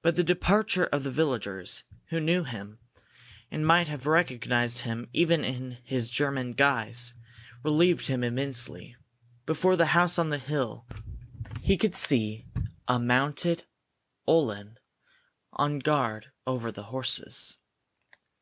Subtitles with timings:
[0.00, 2.78] But the departure of the villagers, who knew him,
[3.50, 7.12] and might have recognized him even in his German guise,
[7.62, 8.96] relieved him immensely.
[9.44, 10.86] Before the house on the hill
[11.60, 12.46] he could see
[12.88, 13.64] a mounted
[14.26, 14.78] Uhlan
[15.52, 17.58] on guard over the horses.